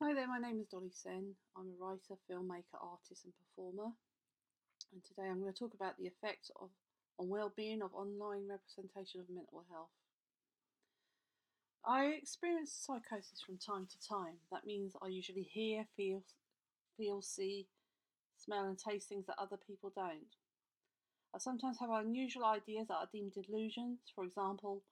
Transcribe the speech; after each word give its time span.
Hi 0.00 0.14
there, 0.14 0.28
my 0.28 0.38
name 0.38 0.60
is 0.60 0.68
Dolly 0.68 0.92
Sen. 0.94 1.34
I'm 1.56 1.74
a 1.74 1.84
writer, 1.84 2.14
filmmaker, 2.30 2.78
artist, 2.80 3.24
and 3.24 3.34
performer. 3.34 3.90
And 4.92 5.02
today 5.02 5.26
I'm 5.26 5.40
going 5.40 5.52
to 5.52 5.58
talk 5.58 5.74
about 5.74 5.98
the 5.98 6.06
effects 6.06 6.52
of 6.62 6.70
on 7.18 7.28
well-being 7.28 7.82
of 7.82 7.92
online 7.92 8.46
representation 8.46 9.20
of 9.20 9.26
mental 9.28 9.64
health. 9.68 9.90
I 11.84 12.14
experience 12.14 12.70
psychosis 12.72 13.42
from 13.44 13.58
time 13.58 13.88
to 13.90 14.08
time. 14.08 14.38
That 14.52 14.64
means 14.64 14.94
I 15.02 15.08
usually 15.08 15.42
hear, 15.42 15.84
feel, 15.96 16.22
feel, 16.96 17.20
see, 17.20 17.66
smell, 18.36 18.66
and 18.66 18.78
taste 18.78 19.08
things 19.08 19.26
that 19.26 19.42
other 19.42 19.58
people 19.66 19.90
don't. 19.96 20.30
I 21.34 21.38
sometimes 21.38 21.80
have 21.80 21.90
unusual 21.90 22.44
ideas 22.44 22.86
that 22.86 23.02
are 23.02 23.10
deemed 23.12 23.32
delusions. 23.32 23.98
For 24.14 24.22
example, 24.22 24.84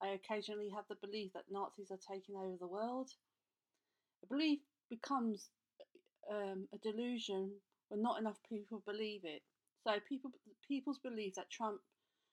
I 0.00 0.10
occasionally 0.10 0.70
have 0.70 0.84
the 0.88 1.04
belief 1.04 1.32
that 1.32 1.50
Nazis 1.50 1.90
are 1.90 1.98
taking 1.98 2.36
over 2.36 2.54
the 2.60 2.68
world 2.68 3.10
a 4.22 4.26
belief 4.26 4.60
becomes 4.90 5.48
um, 6.30 6.68
a 6.74 6.78
delusion 6.78 7.50
when 7.88 8.02
not 8.02 8.20
enough 8.20 8.38
people 8.48 8.82
believe 8.86 9.22
it. 9.24 9.42
So 9.84 9.94
people 10.08 10.30
people's 10.66 10.98
belief 10.98 11.34
that 11.34 11.50
Trump 11.50 11.80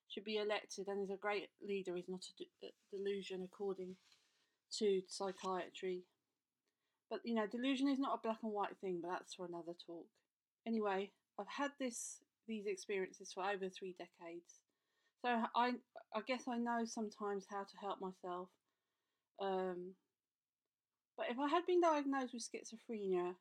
should 0.08 0.24
be 0.24 0.38
elected 0.38 0.88
and 0.88 1.04
is 1.04 1.12
a 1.12 1.18
great 1.18 1.50
leader 1.66 1.96
is 1.96 2.08
not 2.08 2.24
a, 2.24 2.34
de- 2.38 2.68
a 2.68 2.96
delusion 2.96 3.42
according 3.44 3.96
to 4.78 5.02
psychiatry. 5.08 6.04
But 7.10 7.22
you 7.24 7.34
know, 7.36 7.48
delusion 7.48 7.88
is 7.90 8.00
not 8.00 8.16
a 8.18 8.22
black 8.22 8.40
and 8.44 8.52
white 8.52 8.78
thing, 8.82 9.00
but 9.02 9.10
that's 9.10 9.34
for 9.34 9.46
another 9.46 9.74
talk. 9.86 10.06
Anyway, 10.68 11.12
I've 11.40 11.48
had 11.48 11.72
this 11.80 12.22
these 12.48 12.66
experiences 12.68 13.32
for 13.34 13.44
over 13.44 13.70
three 13.70 13.96
decades, 13.98 14.62
so 15.24 15.30
I 15.56 15.74
I 16.16 16.22
guess 16.28 16.44
I 16.48 16.58
know 16.58 16.86
sometimes 16.86 17.46
how 17.50 17.64
to 17.64 17.78
help 17.82 18.00
myself. 18.00 18.50
Um, 19.42 19.94
but 21.20 21.28
if 21.30 21.38
I 21.38 21.50
had 21.50 21.66
been 21.66 21.82
diagnosed 21.82 22.34
with 22.34 22.48
schizophrenia 22.48 23.36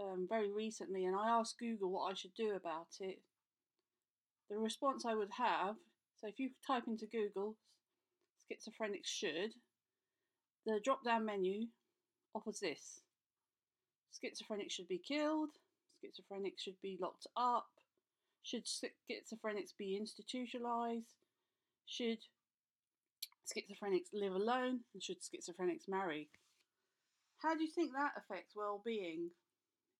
um, 0.00 0.26
very 0.26 0.50
recently 0.50 1.04
and 1.04 1.14
I 1.14 1.28
asked 1.28 1.58
Google 1.58 1.90
what 1.90 2.10
I 2.10 2.14
should 2.14 2.34
do 2.34 2.54
about 2.56 2.88
it, 3.00 3.20
the 4.48 4.56
response 4.56 5.04
I 5.04 5.14
would 5.14 5.30
have 5.36 5.76
so 6.18 6.26
if 6.26 6.38
you 6.38 6.50
type 6.66 6.84
into 6.86 7.04
Google 7.04 7.56
schizophrenics 8.50 9.04
should, 9.06 9.52
the 10.64 10.80
drop 10.82 11.04
down 11.04 11.26
menu 11.26 11.66
offers 12.34 12.60
this 12.60 13.00
schizophrenics 14.14 14.70
should 14.70 14.88
be 14.88 15.02
killed, 15.06 15.50
schizophrenics 16.02 16.60
should 16.60 16.80
be 16.80 16.96
locked 16.98 17.26
up, 17.36 17.66
should 18.42 18.64
schizophrenics 18.64 19.76
be 19.76 19.98
institutionalized, 19.98 21.12
should 21.84 22.20
schizophrenics 23.46 24.14
live 24.14 24.32
alone, 24.32 24.80
and 24.94 25.02
should 25.02 25.18
schizophrenics 25.20 25.88
marry. 25.88 26.28
How 27.44 27.54
do 27.54 27.62
you 27.62 27.70
think 27.70 27.92
that 27.92 28.12
affects 28.16 28.56
well 28.56 28.80
being? 28.86 29.28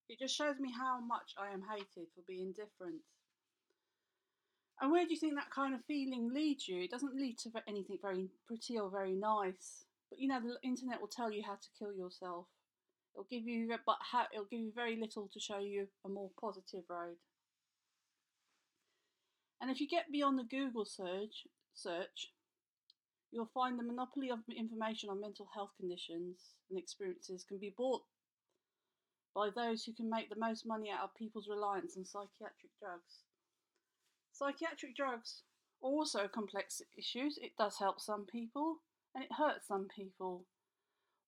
It 0.09 0.17
just 0.17 0.35
shows 0.35 0.57
me 0.59 0.71
how 0.75 0.99
much 0.99 1.35
I 1.37 1.53
am 1.53 1.61
hated 1.61 2.07
for 2.15 2.23
being 2.27 2.53
different. 2.53 3.01
And 4.81 4.91
where 4.91 5.05
do 5.05 5.13
you 5.13 5.19
think 5.19 5.35
that 5.35 5.51
kind 5.51 5.75
of 5.75 5.85
feeling 5.85 6.33
leads 6.33 6.67
you? 6.67 6.81
It 6.81 6.89
doesn't 6.89 7.15
lead 7.15 7.37
to 7.39 7.51
anything 7.67 7.99
very 8.01 8.29
pretty 8.47 8.79
or 8.79 8.89
very 8.89 9.13
nice. 9.13 9.85
But 10.09 10.17
you 10.19 10.27
know, 10.27 10.39
the 10.41 10.57
internet 10.67 10.99
will 10.99 11.07
tell 11.07 11.31
you 11.31 11.43
how 11.45 11.53
to 11.53 11.69
kill 11.77 11.93
yourself. 11.93 12.47
It'll 13.13 13.27
give 13.29 13.43
you, 13.43 13.69
but 13.85 13.97
how, 14.11 14.25
it'll 14.33 14.45
give 14.49 14.61
you 14.61 14.71
very 14.73 14.99
little 14.99 15.29
to 15.31 15.39
show 15.39 15.59
you 15.59 15.87
a 16.03 16.09
more 16.09 16.31
positive 16.41 16.83
road. 16.89 17.17
And 19.61 19.69
if 19.69 19.79
you 19.79 19.87
get 19.87 20.11
beyond 20.11 20.39
the 20.39 20.43
Google 20.43 20.83
search, 20.83 21.45
search, 21.75 22.31
you'll 23.35 23.51
find 23.53 23.77
the 23.77 23.83
monopoly 23.83 24.31
of 24.31 24.39
information 24.55 25.09
on 25.09 25.19
mental 25.19 25.49
health 25.53 25.71
conditions 25.77 26.55
and 26.69 26.79
experiences 26.79 27.43
can 27.43 27.57
be 27.59 27.73
bought 27.77 28.03
by 29.35 29.49
those 29.53 29.83
who 29.83 29.93
can 29.93 30.09
make 30.09 30.29
the 30.29 30.39
most 30.39 30.65
money 30.65 30.89
out 30.89 31.03
of 31.03 31.15
people's 31.15 31.49
reliance 31.49 31.97
on 31.97 32.05
psychiatric 32.05 32.71
drugs. 32.79 33.25
Psychiatric 34.31 34.95
drugs 34.95 35.41
are 35.83 35.89
also 35.89 36.29
complex 36.33 36.81
issues. 36.97 37.37
It 37.41 37.51
does 37.59 37.77
help 37.77 37.99
some 37.99 38.25
people 38.25 38.77
and 39.13 39.21
it 39.21 39.33
hurts 39.37 39.67
some 39.67 39.87
people. 39.93 40.45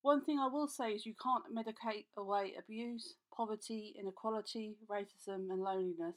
One 0.02 0.24
thing 0.24 0.40
I 0.40 0.48
will 0.48 0.70
say 0.70 0.92
is 0.92 1.06
you 1.06 1.16
can't 1.22 1.54
medicate 1.54 2.06
away 2.16 2.54
abuse, 2.58 3.16
poverty, 3.36 3.96
inequality, 4.00 4.78
racism, 4.90 5.52
and 5.52 5.60
loneliness. 5.60 6.16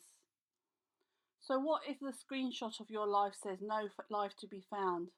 So, 1.41 1.59
what 1.59 1.83
if 1.89 1.99
the 1.99 2.13
screenshot 2.13 2.79
of 2.79 2.91
your 2.91 3.09
life 3.09 3.33
says 3.43 3.59
no 3.61 3.89
life 4.11 4.37
to 4.39 4.47
be 4.47 4.63
found? 4.71 5.09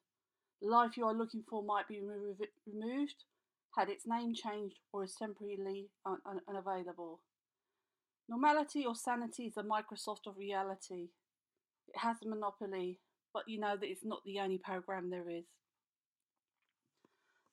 The 0.62 0.68
life 0.68 0.96
you 0.96 1.04
are 1.06 1.14
looking 1.14 1.42
for 1.50 1.64
might 1.64 1.88
be 1.88 2.00
removed, 2.00 3.24
had 3.76 3.88
its 3.88 4.06
name 4.06 4.32
changed, 4.32 4.78
or 4.92 5.02
is 5.02 5.16
temporarily 5.16 5.90
un- 6.06 6.22
un- 6.24 6.40
unavailable. 6.48 7.20
Normality 8.28 8.86
or 8.86 8.94
sanity 8.94 9.46
is 9.46 9.54
the 9.54 9.64
Microsoft 9.64 10.28
of 10.28 10.36
reality. 10.36 11.08
It 11.88 11.98
has 11.98 12.18
a 12.22 12.28
monopoly, 12.28 13.00
but 13.34 13.48
you 13.48 13.58
know 13.58 13.76
that 13.76 13.88
it's 13.88 14.04
not 14.04 14.20
the 14.24 14.38
only 14.38 14.58
program 14.58 15.10
there 15.10 15.28
is. 15.28 15.46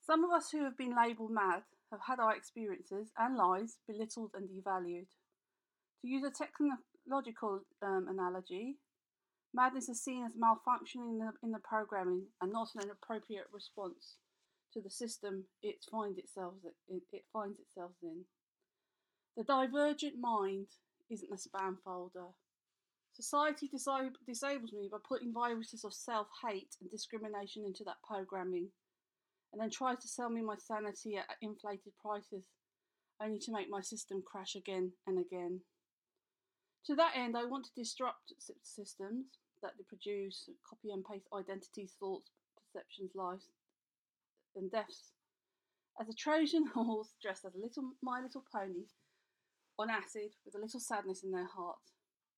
Some 0.06 0.24
of 0.24 0.32
us 0.32 0.52
who 0.52 0.64
have 0.64 0.78
been 0.78 0.96
labelled 0.96 1.32
mad 1.32 1.64
have 1.92 2.02
had 2.08 2.20
our 2.20 2.36
experiences 2.36 3.10
and 3.18 3.36
lives 3.36 3.80
belittled 3.88 4.32
and 4.36 4.48
devalued. 4.48 5.08
To 6.02 6.08
use 6.08 6.24
a 6.24 6.32
technological 6.32 7.62
um, 7.82 8.08
analogy, 8.08 8.78
Madness 9.54 9.90
is 9.90 10.04
seen 10.04 10.26
as 10.26 10.36
malfunctioning 10.36 11.10
in 11.10 11.20
the, 11.20 11.32
in 11.44 11.52
the 11.52 11.60
programming 11.60 12.28
and 12.42 12.52
not 12.52 12.70
an 12.76 12.90
appropriate 12.92 13.48
response 13.52 14.18
to 14.74 14.82
the 14.82 14.90
system 14.90 15.46
it 15.64 15.84
finds 15.92 16.20
itself 16.20 16.54
it, 16.88 17.02
it 17.12 17.24
finds 17.34 17.60
itself 17.60 17.92
in. 18.04 18.26
The 19.36 19.44
divergent 19.44 20.16
mind 20.20 20.68
isn't 21.10 21.32
a 21.32 21.36
spam 21.36 21.78
folder. 21.84 22.28
Society 23.14 23.68
disa- 23.68 24.14
disables 24.28 24.72
me 24.72 24.88
by 24.92 25.00
putting 25.08 25.34
viruses 25.34 25.84
of 25.84 25.94
self 25.94 26.28
hate 26.46 26.76
and 26.80 26.92
discrimination 26.92 27.66
into 27.66 27.84
that 27.86 28.02
programming, 28.08 28.70
and 29.52 29.60
then 29.60 29.70
tries 29.72 29.98
to 30.00 30.08
sell 30.08 30.30
me 30.30 30.42
my 30.42 30.56
sanity 30.58 31.18
at 31.18 31.26
inflated 31.42 31.94
prices, 32.00 32.44
only 33.22 33.40
to 33.40 33.52
make 33.52 33.70
my 33.70 33.82
system 33.82 34.22
crash 34.26 34.56
again 34.56 34.92
and 35.08 35.20
again. 35.20 35.62
To 36.86 36.96
that 36.96 37.14
end, 37.16 37.38
I 37.38 37.46
want 37.46 37.66
to 37.66 37.72
disrupt 37.76 38.34
systems 38.64 39.26
that 39.62 39.74
produce 39.88 40.50
copy 40.68 40.92
and 40.92 41.04
paste 41.04 41.28
identities, 41.38 41.96
thoughts, 42.00 42.32
perceptions, 42.58 43.12
lives, 43.16 43.50
and 44.56 44.72
deaths. 44.72 45.12
As 46.00 46.08
a 46.08 46.14
Trojan 46.14 46.68
horse 46.74 47.16
dressed 47.22 47.46
as 47.46 47.56
a 47.56 47.60
little 47.60 47.92
My 48.02 48.22
Little 48.22 48.44
Pony 48.52 48.86
on 49.78 49.90
acid 49.90 50.36
with 50.46 50.56
a 50.56 50.60
little 50.60 50.80
sadness 50.80 51.24
in 51.24 51.32
their 51.32 51.48
heart. 51.48 51.80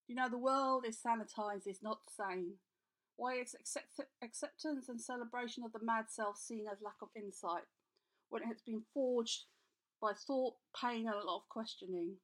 You 0.07 0.15
know, 0.15 0.29
the 0.29 0.37
world 0.37 0.85
is 0.85 0.97
sanitized, 0.97 1.67
is 1.67 1.81
not 1.81 1.99
sane. 2.09 2.55
Why 3.15 3.35
is 3.35 3.55
accept- 3.59 4.09
acceptance 4.23 4.89
and 4.89 4.99
celebration 4.99 5.63
of 5.63 5.73
the 5.73 5.83
mad 5.83 6.05
self 6.09 6.37
seen 6.37 6.65
as 6.71 6.81
lack 6.81 7.01
of 7.01 7.09
insight 7.15 7.63
when 8.29 8.43
it 8.43 8.47
has 8.47 8.61
been 8.61 8.83
forged 8.93 9.45
by 10.01 10.13
thought, 10.13 10.55
pain, 10.79 11.07
and 11.07 11.15
a 11.15 11.25
lot 11.25 11.37
of 11.37 11.49
questioning? 11.49 12.15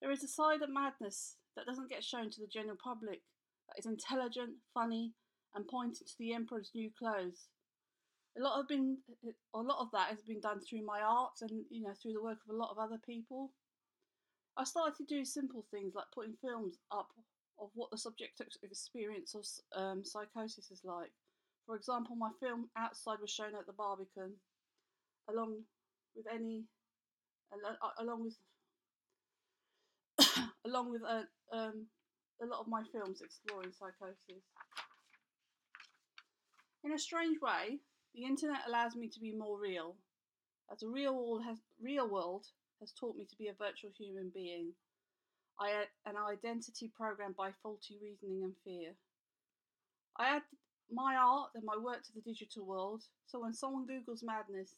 There 0.00 0.10
is 0.10 0.22
a 0.22 0.28
side 0.28 0.62
of 0.62 0.70
madness 0.70 1.36
that 1.56 1.66
doesn't 1.66 1.90
get 1.90 2.04
shown 2.04 2.30
to 2.30 2.40
the 2.40 2.46
general 2.46 2.76
public, 2.82 3.20
that 3.68 3.78
is 3.78 3.86
intelligent, 3.86 4.56
funny, 4.72 5.14
and 5.54 5.66
pointing 5.66 6.06
to 6.06 6.14
the 6.18 6.32
emperor's 6.32 6.70
new 6.74 6.90
clothes. 6.96 7.48
A 8.38 8.42
lot 8.42 8.60
of 8.60 8.68
been 8.68 8.98
a 9.52 9.58
lot 9.58 9.80
of 9.80 9.90
that 9.92 10.10
has 10.10 10.22
been 10.22 10.40
done 10.40 10.60
through 10.60 10.84
my 10.84 11.00
art 11.00 11.32
and 11.40 11.50
you 11.70 11.82
know 11.82 11.94
through 12.00 12.12
the 12.12 12.22
work 12.22 12.38
of 12.46 12.54
a 12.54 12.56
lot 12.56 12.70
of 12.70 12.78
other 12.78 12.98
people. 13.04 13.50
I 14.56 14.64
started 14.64 14.96
to 14.98 15.04
do 15.04 15.24
simple 15.24 15.64
things 15.70 15.94
like 15.94 16.06
putting 16.14 16.34
films 16.40 16.78
up 16.92 17.08
of 17.60 17.70
what 17.74 17.90
the 17.90 17.98
subjective 17.98 18.46
experience 18.62 19.34
of 19.34 19.44
um, 19.80 20.04
psychosis 20.04 20.70
is 20.70 20.82
like. 20.84 21.12
For 21.66 21.76
example, 21.76 22.16
my 22.16 22.30
film 22.40 22.68
Outside 22.76 23.18
was 23.20 23.30
shown 23.30 23.54
at 23.58 23.66
the 23.66 23.72
Barbican, 23.72 24.34
along 25.28 25.62
with 26.16 26.26
any, 26.32 26.64
along 28.00 28.24
with 28.24 28.36
along 30.66 30.90
with 30.90 31.02
a, 31.02 31.24
um, 31.52 31.86
a 32.42 32.46
lot 32.46 32.60
of 32.60 32.68
my 32.68 32.82
films 32.92 33.20
exploring 33.22 33.72
psychosis. 33.72 34.42
In 36.84 36.92
a 36.92 36.98
strange 36.98 37.40
way, 37.40 37.78
the 38.14 38.24
internet 38.24 38.60
allows 38.66 38.94
me 38.96 39.08
to 39.08 39.20
be 39.20 39.32
more 39.32 39.58
real, 39.58 39.96
as 40.72 40.80
the 40.80 40.88
real 40.88 41.14
world 41.14 41.42
has, 41.44 41.58
real 41.82 42.08
world 42.08 42.46
has 42.80 42.92
taught 42.92 43.16
me 43.16 43.24
to 43.24 43.36
be 43.36 43.48
a 43.48 43.52
virtual 43.52 43.90
human 43.96 44.30
being. 44.34 44.72
I 45.60 45.70
an 46.06 46.14
identity 46.16 46.90
programmed 46.96 47.34
by 47.36 47.50
faulty 47.62 47.98
reasoning 48.00 48.44
and 48.44 48.54
fear. 48.64 48.94
I 50.16 50.36
add 50.36 50.42
my 50.90 51.16
art 51.16 51.50
and 51.54 51.64
my 51.64 51.76
work 51.76 52.04
to 52.04 52.12
the 52.14 52.20
digital 52.20 52.64
world, 52.64 53.02
so 53.26 53.40
when 53.40 53.52
someone 53.52 53.86
Googles 53.86 54.22
madness, 54.22 54.74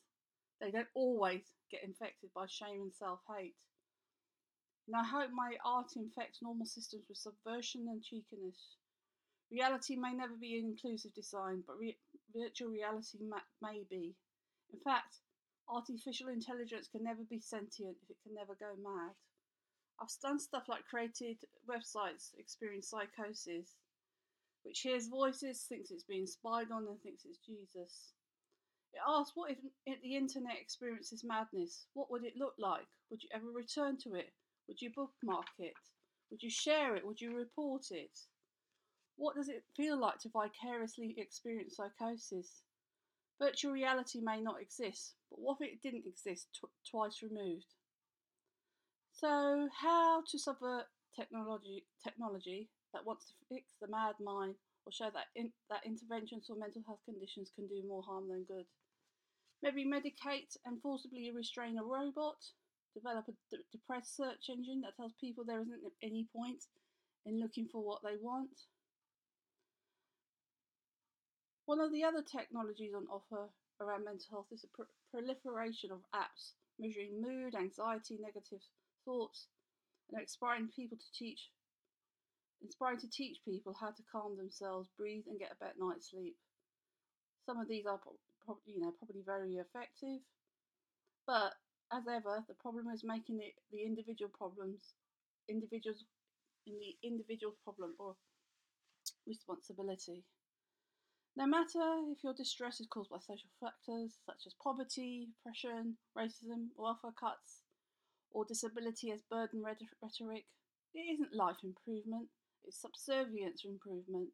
they 0.61 0.71
don't 0.71 0.89
always 0.95 1.43
get 1.71 1.85
infected 1.85 2.31
by 2.35 2.47
shame 2.47 2.83
and 2.83 2.95
self 2.95 3.21
hate. 3.29 3.55
And 4.90 4.96
I 4.98 5.06
hope 5.06 5.31
my 5.31 5.54
art 5.64 5.94
infects 5.94 6.42
normal 6.42 6.66
systems 6.66 7.04
with 7.08 7.19
subversion 7.19 7.87
and 7.87 8.02
cheekiness. 8.02 8.75
Reality 9.52 9.94
may 9.94 10.12
never 10.12 10.34
be 10.34 10.58
an 10.58 10.66
inclusive 10.66 11.14
design, 11.14 11.62
but 11.64 11.78
re- 11.78 11.98
virtual 12.34 12.70
reality 12.70 13.19
ma- 13.22 13.46
may 13.62 13.84
be. 13.88 14.16
In 14.72 14.81
fact, 14.82 15.22
Artificial 15.72 16.28
intelligence 16.28 16.88
can 16.88 17.04
never 17.04 17.22
be 17.22 17.38
sentient 17.38 17.96
if 18.02 18.10
it 18.10 18.16
can 18.25 18.34
never 18.34 18.56
go 18.56 18.75
mad. 18.82 19.14
I've 20.00 20.08
done 20.20 20.40
stuff 20.40 20.64
like 20.69 20.84
created 20.84 21.38
websites 21.69 22.34
experience 22.37 22.88
psychosis, 22.88 23.76
which 24.64 24.81
hears 24.81 25.06
voices, 25.06 25.62
thinks 25.69 25.92
it's 25.92 26.02
being 26.02 26.26
spied 26.26 26.72
on, 26.72 26.88
and 26.88 27.00
thinks 27.00 27.25
it's 27.25 27.38
Jesus. 27.38 28.14
It 28.92 29.00
asks, 29.06 29.37
what 29.37 29.52
if 29.87 30.02
the 30.02 30.16
internet 30.16 30.58
experiences 30.60 31.22
madness? 31.22 31.87
What 31.94 32.10
would 32.10 32.25
it 32.25 32.37
look 32.37 32.54
like? 32.58 32.88
Would 33.10 33.22
you 33.22 33.28
ever 33.32 33.52
return 33.52 33.96
to 33.98 34.14
it? 34.16 34.32
Would 34.70 34.81
you 34.81 34.90
bookmark 34.94 35.49
it? 35.58 35.75
Would 36.31 36.44
you 36.44 36.49
share 36.49 36.94
it? 36.94 37.05
Would 37.05 37.20
you 37.20 37.37
report 37.37 37.90
it? 37.90 38.20
What 39.17 39.34
does 39.34 39.49
it 39.49 39.64
feel 39.76 39.99
like 39.99 40.20
to 40.20 40.28
vicariously 40.28 41.17
experience 41.19 41.75
psychosis? 41.75 42.62
Virtual 43.40 43.72
reality 43.72 44.20
may 44.20 44.40
not 44.40 44.62
exist, 44.62 45.14
but 45.28 45.40
what 45.40 45.56
if 45.61 45.72
it 45.72 45.82
didn't 45.82 46.06
exist 46.06 46.46
tw- 46.55 46.70
twice 46.88 47.20
removed? 47.20 47.75
So, 49.12 49.69
how 49.76 50.22
to 50.31 50.38
subvert 50.38 50.87
technology 51.16 51.84
technology 52.00 52.70
that 52.94 53.05
wants 53.05 53.26
to 53.26 53.34
fix 53.49 53.73
the 53.81 53.88
mad 53.88 54.14
mind 54.20 54.55
or 54.87 54.93
show 54.93 55.11
that 55.12 55.26
in, 55.34 55.50
that 55.69 55.84
interventions 55.84 56.46
for 56.46 56.55
mental 56.55 56.84
health 56.87 57.00
conditions 57.05 57.50
can 57.56 57.66
do 57.66 57.82
more 57.88 58.05
harm 58.05 58.28
than 58.28 58.44
good? 58.44 58.66
Maybe 59.64 59.84
medicate 59.84 60.56
and 60.64 60.81
forcibly 60.81 61.28
restrain 61.32 61.76
a 61.76 61.82
robot, 61.82 62.37
develop 62.94 63.26
a 63.28 63.32
d- 63.50 63.62
depressed 63.72 64.16
search 64.16 64.48
engine 64.48 64.81
that 64.82 64.96
tells 64.96 65.12
people 65.20 65.44
there 65.44 65.60
isn't 65.60 65.81
any 66.02 66.26
point 66.34 66.64
in 67.26 67.40
looking 67.40 67.69
for 67.70 67.82
what 67.82 68.02
they 68.02 68.16
want. 68.20 68.66
One 71.66 71.81
of 71.81 71.92
the 71.92 72.04
other 72.04 72.22
technologies 72.22 72.94
on 72.96 73.06
offer 73.06 73.48
around 73.81 74.04
mental 74.04 74.26
health 74.31 74.46
is 74.52 74.62
the 74.62 74.69
pr- 74.75 74.90
proliferation 75.10 75.90
of 75.92 76.00
apps 76.14 76.52
measuring 76.78 77.20
mood, 77.20 77.54
anxiety, 77.54 78.19
negative 78.20 78.60
thoughts, 79.04 79.46
and 80.10 80.20
inspiring 80.20 80.69
people 80.75 80.96
to 80.96 81.12
teach 81.12 81.50
inspiring 82.62 82.98
to 82.98 83.08
teach 83.08 83.38
people 83.44 83.75
how 83.81 83.90
to 83.90 84.02
calm 84.10 84.37
themselves, 84.37 84.88
breathe, 84.98 85.25
and 85.28 85.38
get 85.38 85.52
a 85.52 85.64
better 85.64 85.78
night's 85.78 86.10
sleep. 86.10 86.37
Some 87.46 87.58
of 87.58 87.69
these 87.69 87.87
are 87.87 87.98
pro- 87.98 88.58
you 88.66 88.81
know 88.81 88.92
probably 88.98 89.22
very 89.25 89.54
effective, 89.56 90.20
but 91.26 91.54
as 91.92 92.04
ever, 92.08 92.44
the 92.48 92.54
problem 92.54 92.88
is 92.88 93.02
making 93.04 93.40
it 93.40 93.54
the 93.72 93.82
individual 93.82 94.31
problems, 94.37 94.94
individuals 95.48 96.04
in 96.66 96.75
the 96.78 96.96
individual 97.06 97.54
problem 97.64 97.94
or 97.98 98.16
responsibility. 99.26 100.25
No 101.37 101.46
matter 101.46 101.82
if 102.10 102.22
your 102.22 102.34
distress 102.34 102.81
is 102.81 102.88
caused 102.88 103.10
by 103.10 103.19
social 103.19 103.50
factors 103.60 104.19
such 104.26 104.46
as 104.46 104.54
poverty, 104.62 105.28
oppression, 105.40 105.96
racism, 106.16 106.69
welfare 106.76 107.14
cuts, 107.19 107.62
or 108.32 108.44
disability 108.44 109.10
as 109.10 109.22
burden 109.31 109.62
rhetoric, 109.62 110.46
it 110.94 110.98
isn't 110.98 111.34
life 111.34 111.56
improvement, 111.64 112.28
it's 112.64 112.81
subservience 112.81 113.62
improvement. 113.64 114.28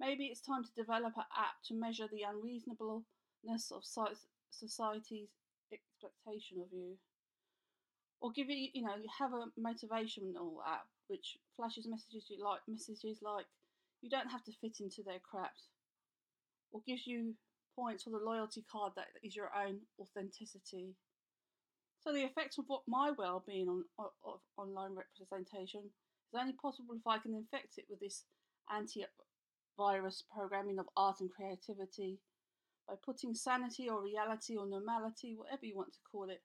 Maybe 0.00 0.26
it's 0.26 0.40
time 0.40 0.64
to 0.64 0.70
develop 0.76 1.12
an 1.16 1.24
app 1.36 1.62
to 1.66 1.74
measure 1.74 2.08
the 2.10 2.22
unreasonableness 2.22 3.70
of 3.70 3.84
society's 4.50 5.28
expectation 5.74 6.58
of 6.60 6.68
you. 6.72 6.96
Or 8.20 8.32
give 8.32 8.48
you, 8.48 8.68
you 8.72 8.82
know, 8.82 8.96
you 8.96 9.08
have 9.18 9.32
a 9.32 9.50
motivational 9.60 10.62
app 10.66 10.86
which 11.08 11.36
flashes 11.56 11.86
messages 11.86 12.24
you 12.30 12.42
like 12.42 12.60
messages 12.66 13.18
like 13.20 13.44
you 14.00 14.08
don't 14.08 14.30
have 14.30 14.42
to 14.44 14.52
fit 14.60 14.80
into 14.80 15.02
their 15.02 15.18
crap 15.18 15.52
or 16.72 16.80
gives 16.86 17.06
you 17.06 17.34
points 17.76 18.04
for 18.04 18.10
the 18.10 18.18
loyalty 18.18 18.64
card 18.70 18.92
that 18.96 19.06
is 19.22 19.36
your 19.36 19.50
own 19.54 19.80
authenticity. 20.00 20.94
So 22.02 22.12
the 22.12 22.24
effects 22.24 22.58
of 22.58 22.64
what 22.66 22.82
my 22.86 23.12
well-being 23.16 23.68
on 23.68 23.84
of 23.98 24.40
online 24.56 24.92
representation 24.94 25.80
is 26.32 26.38
only 26.38 26.52
possible 26.52 26.94
if 26.94 27.06
I 27.06 27.18
can 27.18 27.34
infect 27.34 27.78
it 27.78 27.86
with 27.88 28.00
this 28.00 28.24
anti-virus 28.74 30.24
programming 30.34 30.78
of 30.78 30.86
art 30.96 31.20
and 31.20 31.30
creativity 31.30 32.18
by 32.88 32.94
putting 33.04 33.34
sanity 33.34 33.88
or 33.88 34.02
reality 34.02 34.56
or 34.56 34.66
normality, 34.66 35.34
whatever 35.36 35.64
you 35.64 35.76
want 35.76 35.92
to 35.92 35.98
call 36.10 36.28
it, 36.30 36.42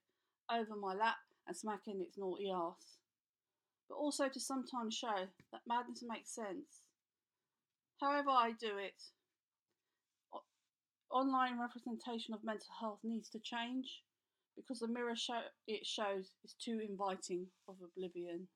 over 0.50 0.76
my 0.76 0.94
lap 0.94 1.16
and 1.46 1.56
smacking 1.56 2.00
its 2.00 2.18
naughty 2.18 2.50
ass. 2.50 2.98
But 3.88 3.96
also 3.96 4.28
to 4.28 4.40
sometimes 4.40 4.94
show 4.94 5.26
that 5.52 5.60
madness 5.66 6.02
makes 6.06 6.34
sense. 6.34 6.82
However 8.00 8.30
I 8.30 8.52
do 8.58 8.78
it, 8.78 9.02
online 11.10 11.58
representation 11.58 12.34
of 12.34 12.44
mental 12.44 12.72
health 12.80 13.00
needs 13.02 13.28
to 13.30 13.38
change 13.40 14.02
because 14.56 14.80
the 14.80 14.88
mirror 14.88 15.16
show 15.16 15.40
it 15.66 15.86
shows 15.86 16.30
is 16.44 16.54
too 16.54 16.80
inviting 16.86 17.46
of 17.68 17.76
oblivion. 17.82 18.46